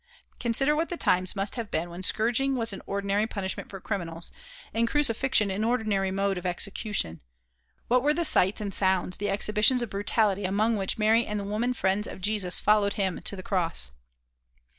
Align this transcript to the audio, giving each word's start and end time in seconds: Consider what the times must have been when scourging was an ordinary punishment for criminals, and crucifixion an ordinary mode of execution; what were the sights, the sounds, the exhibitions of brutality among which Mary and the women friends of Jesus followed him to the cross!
Consider 0.39 0.75
what 0.75 0.89
the 0.89 0.97
times 0.97 1.35
must 1.35 1.53
have 1.57 1.69
been 1.69 1.91
when 1.91 2.01
scourging 2.01 2.55
was 2.55 2.73
an 2.73 2.81
ordinary 2.87 3.27
punishment 3.27 3.69
for 3.69 3.79
criminals, 3.79 4.31
and 4.73 4.87
crucifixion 4.87 5.51
an 5.51 5.63
ordinary 5.63 6.09
mode 6.09 6.39
of 6.39 6.45
execution; 6.47 7.21
what 7.87 8.01
were 8.01 8.11
the 8.11 8.25
sights, 8.25 8.61
the 8.61 8.71
sounds, 8.71 9.17
the 9.17 9.29
exhibitions 9.29 9.83
of 9.83 9.91
brutality 9.91 10.43
among 10.43 10.75
which 10.75 10.97
Mary 10.97 11.23
and 11.27 11.39
the 11.39 11.43
women 11.43 11.75
friends 11.75 12.07
of 12.07 12.19
Jesus 12.19 12.57
followed 12.57 12.93
him 12.93 13.21
to 13.21 13.35
the 13.35 13.43
cross! 13.43 13.91